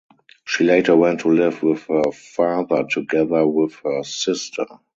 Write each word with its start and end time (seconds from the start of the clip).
She 0.45 0.63
later 0.63 0.95
went 0.97 1.19
to 1.19 1.27
live 1.27 1.61
with 1.61 1.83
her 1.83 2.11
father 2.11 2.87
together 2.91 3.45
with 3.47 3.75
her 3.83 4.01
sister. 4.01 4.65